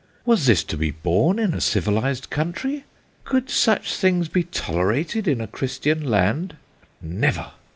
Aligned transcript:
Was 0.25 0.47
this 0.47 0.63
to 0.63 0.77
be 0.77 0.89
borne 0.89 1.37
in 1.37 1.53
a 1.53 1.61
civilised 1.61 2.31
country? 2.31 2.85
Could 3.23 3.51
such 3.51 3.93
things 3.93 4.29
bo 4.29 4.41
tolerated 4.41 5.27
in 5.27 5.39
a 5.39 5.45
Christian 5.45 6.03
land? 6.03 6.55
Never 7.03 7.51